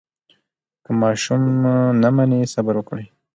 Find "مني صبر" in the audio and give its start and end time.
2.15-2.75